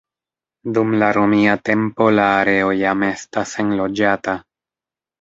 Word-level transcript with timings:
Dum 0.77 0.95
la 1.03 1.09
Romia 1.17 1.53
tempo 1.71 2.09
la 2.21 2.27
areo 2.41 2.75
jam 2.83 3.07
estas 3.13 3.57
enloĝata. 3.69 4.39